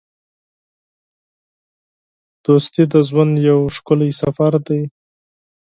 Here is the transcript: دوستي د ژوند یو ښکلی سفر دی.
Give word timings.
دوستي 2.45 2.83
د 2.93 2.93
ژوند 3.07 3.33
یو 3.49 3.59
ښکلی 3.75 4.11
سفر 4.21 4.53
دی. 4.67 4.81